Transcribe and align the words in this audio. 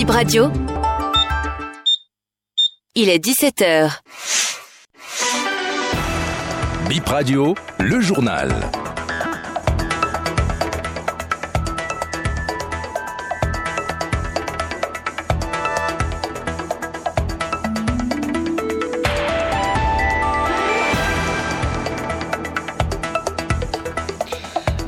Bip 0.00 0.08
Radio. 0.12 0.50
Il 2.94 3.10
est 3.10 3.22
17h. 3.22 4.00
Bip 6.88 7.06
Radio, 7.06 7.54
le 7.78 8.00
journal. 8.00 8.48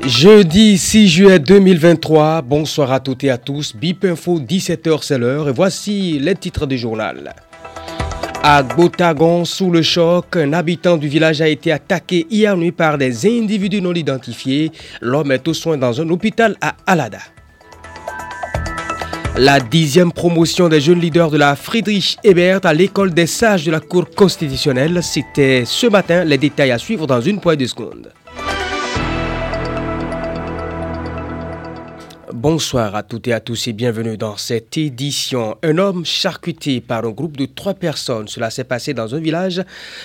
Jeudi 0.07 0.79
6 0.79 1.07
juillet 1.07 1.39
2023, 1.39 2.43
bonsoir 2.43 2.91
à 2.91 2.99
toutes 2.99 3.23
et 3.23 3.31
à 3.31 3.39
tous. 3.39 3.77
Bip 3.77 4.05
Info 4.05 4.41
17h 4.41 4.99
c'est 5.03 5.17
l'heure 5.17 5.49
et 5.49 5.53
voici 5.53 6.19
les 6.19 6.35
titres 6.35 6.67
du 6.67 6.77
journal. 6.77 7.33
À 8.43 8.65
Gotagon, 8.65 9.45
sous 9.45 9.71
le 9.71 9.81
choc, 9.83 10.37
un 10.37 10.55
habitant 10.55 10.97
du 10.97 11.07
village 11.07 11.41
a 11.41 11.47
été 11.47 11.71
attaqué 11.71 12.27
hier 12.29 12.57
nuit 12.57 12.73
par 12.73 12.99
des 12.99 13.27
individus 13.27 13.81
non 13.81 13.95
identifiés. 13.95 14.73
L'homme 15.01 15.31
est 15.31 15.47
aux 15.47 15.55
soins 15.55 15.79
dans 15.79 16.01
un 16.01 16.09
hôpital 16.11 16.57
à 16.61 16.75
Alada. 16.85 17.21
La 19.37 19.61
dixième 19.61 20.11
promotion 20.11 20.69
des 20.69 20.81
jeunes 20.81 21.01
leaders 21.01 21.31
de 21.31 21.39
la 21.39 21.55
Friedrich 21.55 22.19
Ebert 22.25 22.61
à 22.65 22.75
l'école 22.75 23.15
des 23.15 23.29
sages 23.29 23.65
de 23.65 23.71
la 23.71 23.79
Cour 23.79 24.11
constitutionnelle, 24.11 25.01
c'était 25.01 25.63
ce 25.65 25.87
matin. 25.87 26.25
Les 26.25 26.39
détails 26.39 26.73
à 26.73 26.79
suivre 26.79 27.07
dans 27.07 27.21
une 27.21 27.39
poignée 27.39 27.63
de 27.63 27.69
secondes. 27.69 28.13
Bonsoir 32.43 32.97
à 32.97 33.05
toutes 33.05 33.29
et 33.29 33.33
à 33.33 33.39
tous 33.39 33.69
et 33.69 33.73
bienvenue 33.73 34.17
dans 34.17 34.37
cette 34.37 34.77
édition. 34.77 35.57
Un 35.63 35.79
homme 35.79 36.05
charcuté 36.05 36.81
par 36.81 37.05
un 37.05 37.11
groupe 37.11 37.37
de 37.37 37.47
trois 37.47 37.73
personnes. 37.73 38.27
Cela 38.27 38.51
s'est 38.51 38.65
passé 38.65 38.93
dans 38.95 39.15
un 39.15 39.21
village 39.21 39.63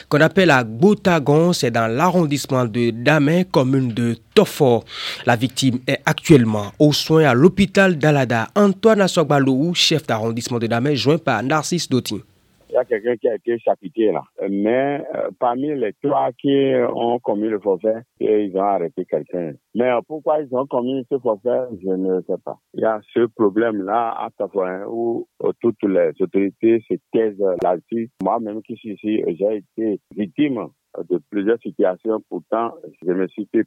qu'on 0.07 0.21
appelle 0.21 0.51
à 0.51 0.63
Gotagon. 0.63 1.51
C'est 1.51 1.71
dans 1.71 1.87
l'arrondissement 1.87 2.65
de 2.65 2.91
Damin, 2.91 3.43
commune 3.43 3.91
de 3.91 4.17
Tofo. 4.35 4.83
La 5.25 5.35
victime 5.35 5.79
est 5.87 5.99
actuellement 6.05 6.73
aux 6.77 6.93
soins 6.93 7.23
à 7.25 7.33
l'hôpital 7.33 7.97
d'Alada. 7.97 8.49
Antoine 8.53 9.01
Assogbalou, 9.01 9.73
chef 9.73 10.05
d'arrondissement 10.05 10.59
de 10.59 10.67
Damin, 10.67 10.93
joint 10.93 11.17
par 11.17 11.41
Narcisse 11.41 11.89
Dotin 11.89 12.17
il 12.17 12.36
y 12.77 12.79
a 12.79 12.85
quelqu'un 12.85 13.15
qui 13.17 13.29
a 13.29 13.35
été 13.35 13.57
chapitré 13.59 14.11
là. 14.11 14.23
Mais 14.49 15.03
euh, 15.15 15.29
parmi 15.39 15.73
les 15.75 15.93
trois 16.03 16.31
qui 16.33 16.73
ont 16.93 17.19
commis 17.19 17.49
le 17.49 17.59
forfait, 17.59 18.01
ils 18.19 18.55
ont 18.55 18.61
arrêté 18.61 19.05
quelqu'un. 19.05 19.53
Mais 19.75 19.89
euh, 19.89 20.01
pourquoi 20.07 20.41
ils 20.41 20.53
ont 20.55 20.65
commis 20.65 21.05
ce 21.11 21.17
forfait, 21.19 21.67
je 21.81 21.89
ne 21.89 22.21
sais 22.21 22.37
pas. 22.43 22.57
Il 22.73 22.81
y 22.81 22.85
a 22.85 22.99
ce 23.13 23.25
problème-là 23.35 24.15
à 24.19 24.29
Tafoin 24.37 24.85
où 24.87 25.27
euh, 25.43 25.51
toutes 25.61 25.83
les 25.83 26.11
autorités 26.19 26.83
se 26.87 26.95
taisent 27.11 27.43
là-dessus. 27.63 28.09
Moi-même 28.23 28.61
qui 28.61 28.75
suis 28.77 28.93
ici, 28.93 29.23
j'ai 29.27 29.57
été 29.57 29.99
victime 30.15 30.67
de 31.09 31.19
plusieurs 31.29 31.59
situations. 31.59 32.21
Pourtant, 32.29 32.73
je 33.05 33.11
me 33.11 33.27
suis 33.27 33.47
fait 33.51 33.65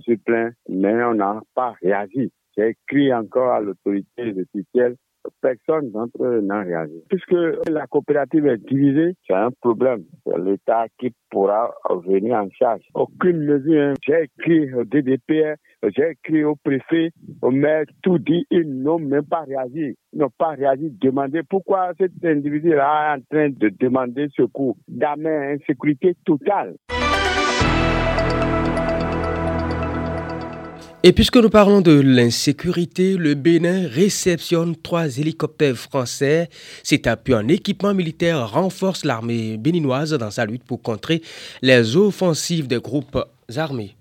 suis 0.00 0.16
plein, 0.18 0.50
mais 0.68 1.02
on 1.04 1.14
n'a 1.14 1.40
pas 1.54 1.74
réagi. 1.82 2.32
J'ai 2.56 2.70
écrit 2.70 3.14
encore 3.14 3.52
à 3.52 3.60
l'autorité 3.60 4.32
de 4.32 4.44
personne 5.40 5.90
d'entre 5.90 6.22
eux 6.24 6.40
n'a 6.40 6.60
réagi. 6.60 7.02
Puisque 7.08 7.36
la 7.68 7.86
coopérative 7.86 8.46
est 8.46 8.58
divisée, 8.58 9.14
c'est 9.26 9.34
un 9.34 9.50
problème. 9.60 10.04
C'est 10.26 10.38
l'État 10.38 10.86
qui 10.98 11.12
pourra 11.30 11.70
venir 12.04 12.36
en 12.36 12.48
charge. 12.50 12.82
Aucune 12.94 13.38
mesure. 13.44 13.82
Hein. 13.82 13.94
J'ai 14.06 14.24
écrit 14.24 14.72
au 14.74 14.84
DDPR, 14.84 15.56
j'ai 15.94 16.10
écrit 16.10 16.44
au 16.44 16.56
préfet, 16.56 17.10
au 17.42 17.50
maire, 17.50 17.84
tout 18.02 18.18
dit, 18.18 18.46
ils 18.50 18.82
n'ont 18.82 18.98
même 18.98 19.26
pas 19.26 19.42
réagi. 19.42 19.96
Ils 20.12 20.18
n'ont 20.18 20.30
pas 20.36 20.50
réagi, 20.50 20.90
demandé 21.00 21.42
pourquoi 21.48 21.92
cet 21.98 22.12
individu-là 22.24 23.14
est 23.14 23.18
en 23.18 23.22
train 23.30 23.48
de 23.50 23.68
demander 23.78 24.28
secours? 24.36 24.76
D'amer 24.88 25.54
insécurité 25.54 26.14
totale. 26.24 26.74
Et 31.02 31.12
puisque 31.12 31.38
nous 31.38 31.48
parlons 31.48 31.80
de 31.80 31.98
l'insécurité, 31.98 33.16
le 33.16 33.32
Bénin 33.32 33.88
réceptionne 33.88 34.76
trois 34.76 35.16
hélicoptères 35.16 35.76
français. 35.76 36.50
Cet 36.82 37.06
appui 37.06 37.34
en 37.34 37.48
équipement 37.48 37.94
militaire 37.94 38.50
renforce 38.50 39.06
l'armée 39.06 39.56
béninoise 39.56 40.12
dans 40.12 40.30
sa 40.30 40.44
lutte 40.44 40.64
pour 40.64 40.82
contrer 40.82 41.22
les 41.62 41.96
offensives 41.96 42.66
des 42.66 42.80
groupes 42.80 43.18
armés. 43.56 43.96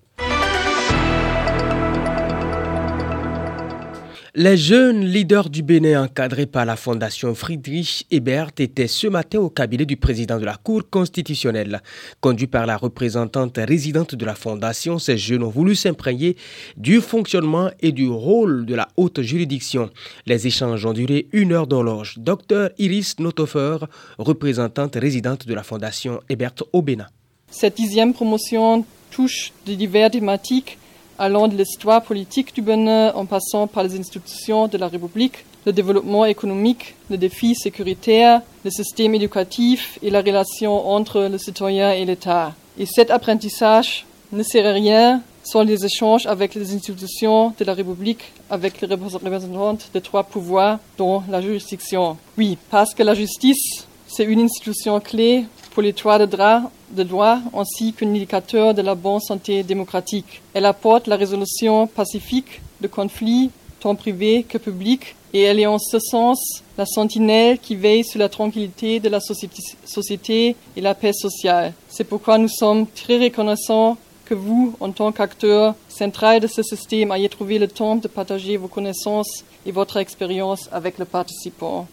Les 4.35 4.57
jeunes 4.57 5.05
leaders 5.05 5.49
du 5.49 5.63
Bénin 5.63 6.03
encadrés 6.03 6.45
par 6.45 6.63
la 6.63 6.75
fondation 6.75 7.33
Friedrich 7.33 8.05
Ebert 8.11 8.51
étaient 8.59 8.87
ce 8.87 9.07
matin 9.07 9.39
au 9.39 9.49
cabinet 9.49 9.87
du 9.87 9.97
président 9.97 10.37
de 10.37 10.45
la 10.45 10.55
Cour 10.55 10.83
constitutionnelle. 10.87 11.81
Conduits 12.21 12.45
par 12.45 12.67
la 12.67 12.77
représentante 12.77 13.57
résidente 13.57 14.13
de 14.13 14.25
la 14.25 14.35
fondation, 14.35 14.99
ces 14.99 15.17
jeunes 15.17 15.41
ont 15.41 15.49
voulu 15.49 15.73
s'imprégner 15.73 16.35
du 16.77 17.01
fonctionnement 17.01 17.71
et 17.81 17.91
du 17.91 18.07
rôle 18.07 18.67
de 18.67 18.75
la 18.75 18.87
haute 18.97 19.23
juridiction. 19.23 19.89
Les 20.27 20.45
échanges 20.45 20.85
ont 20.85 20.93
duré 20.93 21.27
une 21.31 21.51
heure 21.51 21.65
d'horloge. 21.65 22.15
Docteur 22.19 22.69
Iris 22.77 23.17
Notofer, 23.17 23.77
représentante 24.19 24.95
résidente 24.95 25.47
de 25.47 25.55
la 25.55 25.63
fondation 25.63 26.21
Ebert 26.29 26.53
au 26.71 26.83
Bénin. 26.83 27.07
Cette 27.49 27.77
dixième 27.77 28.13
promotion 28.13 28.85
touche 29.09 29.53
de 29.65 29.73
diverses 29.73 30.11
thématiques 30.11 30.77
allant 31.19 31.49
de 31.49 31.55
l'histoire 31.55 32.01
politique 32.01 32.55
du 32.55 32.61
Bénin 32.61 33.11
en 33.13 33.25
passant 33.25 33.67
par 33.67 33.83
les 33.83 33.99
institutions 33.99 34.67
de 34.67 34.77
la 34.77 34.87
République, 34.87 35.45
le 35.65 35.73
développement 35.73 36.25
économique, 36.25 36.95
les 37.09 37.17
défis 37.17 37.55
sécuritaires, 37.55 38.41
le 38.63 38.71
système 38.71 39.13
éducatif 39.13 39.99
et 40.01 40.09
la 40.09 40.21
relation 40.21 40.89
entre 40.89 41.27
le 41.29 41.37
citoyen 41.37 41.91
et 41.91 42.05
l'État. 42.05 42.53
Et 42.79 42.85
cet 42.85 43.11
apprentissage 43.11 44.05
ne 44.31 44.43
serait 44.43 44.71
rien 44.71 45.21
sans 45.43 45.63
les 45.63 45.83
échanges 45.85 46.25
avec 46.25 46.55
les 46.55 46.73
institutions 46.73 47.53
de 47.57 47.65
la 47.65 47.73
République, 47.73 48.31
avec 48.49 48.79
les 48.79 48.87
représentantes 48.87 49.89
des 49.93 50.01
trois 50.01 50.23
pouvoirs, 50.23 50.79
dont 50.97 51.23
la 51.29 51.41
juridiction. 51.41 52.17
Oui, 52.37 52.57
parce 52.69 52.93
que 52.93 53.03
la 53.03 53.13
justice, 53.13 53.87
c'est 54.09 54.25
une 54.25 54.41
institution 54.41 54.99
clé 54.99 55.45
pour 55.71 55.83
les 55.83 55.93
droits 55.93 56.19
de 56.19 56.25
droit 56.25 56.61
de 56.91 57.03
loi 57.03 57.39
ainsi 57.53 57.93
qu'un 57.93 58.09
indicateur 58.09 58.73
de 58.73 58.81
la 58.81 58.95
bonne 58.95 59.19
santé 59.19 59.63
démocratique. 59.63 60.41
Elle 60.53 60.65
apporte 60.65 61.07
la 61.07 61.15
résolution 61.15 61.87
pacifique 61.87 62.61
de 62.81 62.87
conflits, 62.87 63.51
tant 63.79 63.95
privés 63.95 64.43
que 64.43 64.57
publics, 64.57 65.15
et 65.31 65.43
elle 65.43 65.59
est 65.59 65.67
en 65.67 65.77
ce 65.77 65.99
sens 65.99 66.63
la 66.77 66.87
sentinelle 66.87 67.59
qui 67.59 67.75
veille 67.75 68.03
sur 68.03 68.19
la 68.19 68.29
tranquillité 68.29 68.99
de 68.99 69.09
la 69.09 69.19
société 69.19 70.55
et 70.75 70.81
la 70.81 70.95
paix 70.95 71.13
sociale. 71.13 71.73
C'est 71.87 72.03
pourquoi 72.03 72.39
nous 72.39 72.49
sommes 72.49 72.87
très 72.87 73.19
reconnaissants 73.19 73.97
que 74.25 74.33
vous, 74.33 74.75
en 74.79 74.91
tant 74.91 75.11
qu'acteur 75.11 75.75
central 75.87 76.39
de 76.39 76.47
ce 76.47 76.63
système, 76.63 77.11
ayez 77.11 77.29
trouvé 77.29 77.59
le 77.59 77.67
temps 77.67 77.95
de 77.95 78.07
partager 78.07 78.57
vos 78.57 78.67
connaissances 78.67 79.43
et 79.65 79.71
votre 79.71 79.97
expérience 79.97 80.67
avec 80.71 80.97
les 80.97 81.05
participants. 81.05 81.87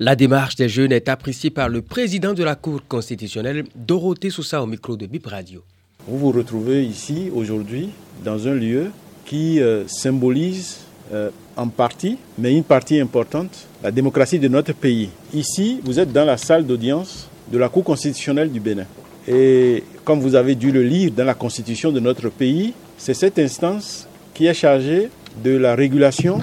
La 0.00 0.14
démarche 0.14 0.54
des 0.54 0.68
jeunes 0.68 0.92
est 0.92 1.08
appréciée 1.08 1.50
par 1.50 1.68
le 1.68 1.82
président 1.82 2.32
de 2.32 2.44
la 2.44 2.54
Cour 2.54 2.82
constitutionnelle, 2.86 3.64
Dorothée 3.74 4.30
Sousa, 4.30 4.62
au 4.62 4.66
micro 4.66 4.96
de 4.96 5.06
Bip 5.06 5.26
Radio. 5.26 5.64
Vous 6.06 6.18
vous 6.18 6.30
retrouvez 6.30 6.84
ici 6.84 7.32
aujourd'hui 7.34 7.88
dans 8.24 8.46
un 8.46 8.54
lieu 8.54 8.92
qui 9.24 9.60
euh, 9.60 9.88
symbolise 9.88 10.76
euh, 11.12 11.30
en 11.56 11.66
partie, 11.66 12.16
mais 12.38 12.54
une 12.54 12.62
partie 12.62 13.00
importante, 13.00 13.66
la 13.82 13.90
démocratie 13.90 14.38
de 14.38 14.46
notre 14.46 14.72
pays. 14.72 15.08
Ici, 15.34 15.80
vous 15.82 15.98
êtes 15.98 16.12
dans 16.12 16.24
la 16.24 16.36
salle 16.36 16.64
d'audience 16.64 17.28
de 17.50 17.58
la 17.58 17.68
Cour 17.68 17.82
constitutionnelle 17.82 18.52
du 18.52 18.60
Bénin. 18.60 18.86
Et 19.26 19.82
comme 20.04 20.20
vous 20.20 20.36
avez 20.36 20.54
dû 20.54 20.70
le 20.70 20.84
lire 20.84 21.10
dans 21.10 21.24
la 21.24 21.34
constitution 21.34 21.90
de 21.90 21.98
notre 21.98 22.28
pays, 22.28 22.72
c'est 22.98 23.14
cette 23.14 23.40
instance 23.40 24.06
qui 24.32 24.46
est 24.46 24.54
chargée 24.54 25.08
de 25.42 25.56
la 25.56 25.74
régulation 25.74 26.40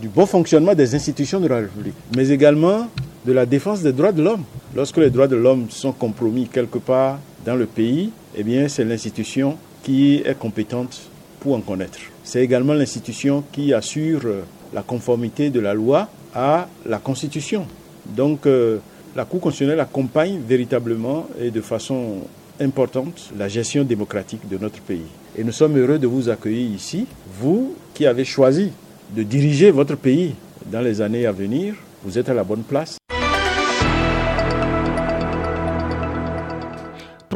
du 0.00 0.08
bon 0.08 0.26
fonctionnement 0.26 0.74
des 0.74 0.94
institutions 0.94 1.40
de 1.40 1.48
la 1.48 1.56
République, 1.56 1.94
mais 2.14 2.28
également 2.28 2.88
de 3.24 3.32
la 3.32 3.46
défense 3.46 3.82
des 3.82 3.92
droits 3.92 4.12
de 4.12 4.22
l'homme. 4.22 4.44
Lorsque 4.74 4.98
les 4.98 5.10
droits 5.10 5.28
de 5.28 5.36
l'homme 5.36 5.66
sont 5.70 5.92
compromis 5.92 6.48
quelque 6.48 6.78
part 6.78 7.18
dans 7.44 7.54
le 7.56 7.66
pays, 7.66 8.10
eh 8.36 8.42
bien, 8.42 8.68
c'est 8.68 8.84
l'institution 8.84 9.56
qui 9.82 10.16
est 10.24 10.38
compétente 10.38 11.00
pour 11.40 11.54
en 11.54 11.60
connaître. 11.60 11.98
C'est 12.24 12.42
également 12.42 12.74
l'institution 12.74 13.42
qui 13.52 13.72
assure 13.72 14.22
la 14.74 14.82
conformité 14.82 15.50
de 15.50 15.60
la 15.60 15.74
loi 15.74 16.08
à 16.34 16.68
la 16.84 16.98
Constitution. 16.98 17.66
Donc, 18.04 18.46
euh, 18.46 18.78
la 19.14 19.24
Cour 19.24 19.40
constitutionnelle 19.40 19.80
accompagne 19.80 20.40
véritablement 20.46 21.26
et 21.40 21.50
de 21.50 21.60
façon 21.60 22.18
importante 22.60 23.30
la 23.38 23.48
gestion 23.48 23.84
démocratique 23.84 24.48
de 24.48 24.58
notre 24.58 24.80
pays. 24.80 25.06
Et 25.36 25.44
nous 25.44 25.52
sommes 25.52 25.78
heureux 25.78 25.98
de 25.98 26.06
vous 26.06 26.28
accueillir 26.28 26.70
ici, 26.70 27.06
vous 27.40 27.74
qui 27.94 28.06
avez 28.06 28.24
choisi 28.24 28.70
de 29.14 29.22
diriger 29.22 29.70
votre 29.70 29.96
pays 29.96 30.34
dans 30.70 30.80
les 30.80 31.00
années 31.00 31.26
à 31.26 31.32
venir, 31.32 31.74
vous 32.04 32.18
êtes 32.18 32.28
à 32.28 32.34
la 32.34 32.44
bonne 32.44 32.62
place. 32.62 32.98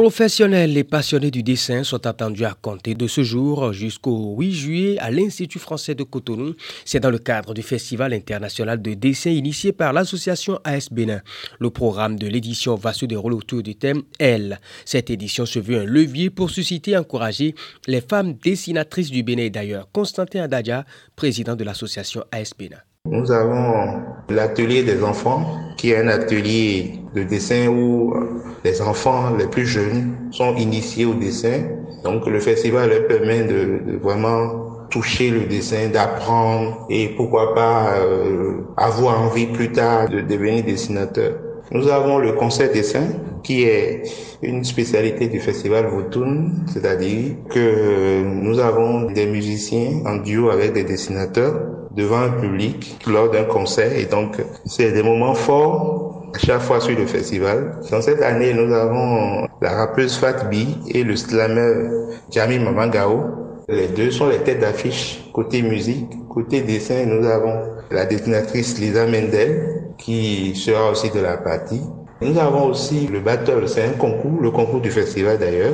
Professionnels 0.01 0.79
et 0.79 0.83
passionnés 0.83 1.31
du 1.31 1.43
dessin 1.43 1.85
sont 1.85 2.07
attendus 2.07 2.47
à 2.47 2.55
compter 2.55 2.95
de 2.95 3.07
ce 3.07 3.23
jour 3.23 3.75
jusqu'au 3.75 4.35
8 4.35 4.53
juillet 4.55 4.99
à 4.99 5.11
l'Institut 5.11 5.59
français 5.59 5.95
de 5.95 6.05
Cotonou. 6.05 6.55
C'est 6.87 7.01
dans 7.01 7.11
le 7.11 7.19
cadre 7.19 7.53
du 7.53 7.61
Festival 7.61 8.15
international 8.15 8.81
de 8.81 8.95
dessin 8.95 9.29
initié 9.29 9.73
par 9.73 9.93
l'association 9.93 10.59
AS 10.65 10.89
Bénin. 10.91 11.21
Le 11.59 11.69
programme 11.69 12.19
de 12.19 12.27
l'édition 12.27 12.77
va 12.77 12.95
se 12.95 13.05
dérouler 13.05 13.37
autour 13.37 13.63
du 13.63 13.77
thème 13.77 14.01
Elle. 14.19 14.59
Cette 14.87 15.11
édition 15.11 15.45
se 15.45 15.59
veut 15.59 15.81
un 15.81 15.85
levier 15.85 16.31
pour 16.31 16.49
susciter 16.49 16.93
et 16.93 16.97
encourager 16.97 17.55
les 17.87 18.01
femmes 18.01 18.39
dessinatrices 18.43 19.11
du 19.11 19.23
Bénin 19.23 19.51
d'ailleurs. 19.51 19.87
Constantin 19.93 20.45
Adadja, 20.45 20.87
président 21.15 21.57
de 21.57 21.65
l'association 21.65 22.25
AS 22.33 22.53
Bénin. 22.59 22.79
Nous 23.07 23.33
avons 23.33 24.03
l'atelier 24.29 24.83
des 24.83 25.03
enfants, 25.03 25.43
qui 25.79 25.91
est 25.91 25.97
un 25.97 26.09
atelier 26.09 27.01
de 27.15 27.23
dessin 27.23 27.67
où 27.69 28.15
les 28.63 28.83
enfants 28.83 29.35
les 29.39 29.47
plus 29.47 29.65
jeunes 29.67 30.29
sont 30.33 30.55
initiés 30.57 31.07
au 31.07 31.15
dessin. 31.15 31.63
Donc 32.05 32.27
le 32.27 32.39
festival 32.41 32.91
leur 32.91 33.09
permet 33.09 33.45
de, 33.45 33.99
vraiment 34.03 34.87
toucher 34.91 35.31
le 35.31 35.47
dessin, 35.47 35.89
d'apprendre 35.89 36.87
et 36.91 37.09
pourquoi 37.17 37.55
pas 37.55 37.95
euh, 37.97 38.59
avoir 38.77 39.23
envie 39.23 39.47
plus 39.47 39.73
tard 39.73 40.11
de 40.11 40.21
devenir 40.21 40.63
dessinateur. 40.65 41.39
Nous 41.73 41.89
avons 41.89 42.19
le 42.19 42.33
concert 42.33 42.71
dessin 42.71 43.07
qui 43.43 43.63
est 43.63 44.03
une 44.43 44.63
spécialité 44.63 45.29
du 45.29 45.41
festival 45.41 45.87
Votoun, 45.87 46.65
c'est-à-dire 46.67 47.33
que 47.49 48.23
nous 48.23 48.59
avons 48.59 49.11
des 49.11 49.27
musiciens 49.27 50.03
en 50.05 50.17
duo 50.17 50.51
avec 50.51 50.75
des 50.75 50.85
dessinateurs 50.85 51.80
devant 51.95 52.21
un 52.21 52.31
public 52.31 52.97
lors 53.07 53.31
d'un 53.31 53.45
concert 53.45 53.93
et 53.93 54.05
donc 54.05 54.37
c'est 54.65 54.93
des 54.93 55.03
moments 55.03 55.35
forts 55.35 56.23
à 56.35 56.39
chaque 56.39 56.61
fois 56.61 56.81
sur 56.81 56.97
le 56.97 57.07
festival. 57.07 57.79
Dans 57.91 58.01
cette 58.01 58.23
année, 58.23 58.55
nous 58.55 58.73
avons 58.73 59.49
la 59.61 59.73
rappeuse 59.73 60.17
Fatbi 60.17 60.79
et 60.89 61.03
le 61.03 61.17
slammer 61.17 61.91
Jami 62.31 62.59
Mamangao. 62.59 63.23
Les 63.69 63.89
deux 63.89 64.11
sont 64.11 64.29
les 64.29 64.39
têtes 64.39 64.61
d'affiche 64.61 65.29
côté 65.33 65.63
musique. 65.63 66.07
Côté 66.29 66.61
dessin, 66.61 67.05
nous 67.07 67.27
avons 67.27 67.61
la 67.91 68.07
dessinatrice 68.07 68.79
Lisa 68.79 69.07
Mendel 69.07 69.93
qui 69.99 70.55
sera 70.55 70.91
aussi 70.91 71.11
de 71.11 71.21
la 71.21 71.37
partie. 71.37 71.83
Nous 72.23 72.39
avons 72.39 72.67
aussi 72.67 73.07
le 73.07 73.21
battle, 73.21 73.67
c'est 73.67 73.85
un 73.85 73.93
concours, 73.93 74.41
le 74.41 74.51
concours 74.51 74.81
du 74.81 74.91
festival 74.91 75.39
d'ailleurs. 75.39 75.73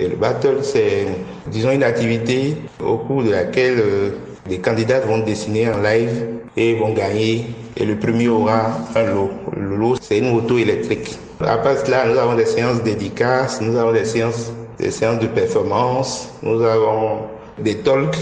Et 0.00 0.08
le 0.08 0.16
battle, 0.16 0.58
c'est, 0.62 1.06
disons, 1.46 1.70
une 1.70 1.84
activité 1.84 2.56
au 2.84 2.98
cours 2.98 3.22
de 3.22 3.30
laquelle 3.30 3.78
euh, 3.78 4.10
les 4.48 4.58
candidats 4.58 5.00
vont 5.00 5.18
dessiner 5.18 5.70
en 5.70 5.80
live 5.80 6.26
et 6.56 6.74
vont 6.74 6.92
gagner. 6.92 7.46
Et 7.76 7.84
le 7.84 7.96
premier 7.96 8.28
aura 8.28 8.78
un 8.94 9.04
lot. 9.04 9.30
Le 9.56 9.76
lot, 9.76 9.96
c'est 10.00 10.18
une 10.18 10.32
moto 10.32 10.58
électrique. 10.58 11.18
À 11.40 11.56
part 11.58 11.78
cela, 11.78 12.06
nous 12.06 12.18
avons 12.18 12.34
des 12.34 12.46
séances 12.46 12.82
dédicaces, 12.82 13.60
nous 13.60 13.76
avons 13.76 13.92
des 13.92 14.04
séances, 14.04 14.52
des 14.78 14.90
séances 14.90 15.18
de 15.18 15.26
performance, 15.26 16.28
nous 16.42 16.62
avons 16.62 17.22
des 17.58 17.78
talks. 17.78 18.18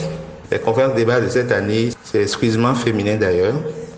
Les 0.50 0.58
conférences 0.58 0.94
débat 0.94 1.20
de 1.20 1.28
cette 1.28 1.50
année, 1.50 1.90
c'est 2.04 2.22
exclusivement 2.22 2.74
féminin 2.74 3.16
d'ailleurs. 3.16 3.54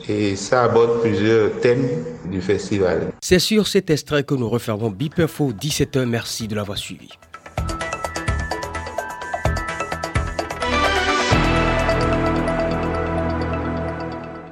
Et 0.09 0.37
ça 0.37 0.65
aborde 0.65 1.01
plusieurs 1.01 1.53
thèmes 1.61 1.89
du 2.27 2.41
festival. 2.41 3.13
C'est 3.21 3.39
sur 3.39 3.67
cet 3.67 3.91
extrait 3.91 4.23
que 4.23 4.35
nous 4.35 4.49
refermons 4.49 4.91
Bip 4.91 5.19
Info 5.19 5.53
17h. 5.53 6.05
Merci 6.05 6.47
de 6.47 6.55
l'avoir 6.55 6.79
suivi. 6.79 7.09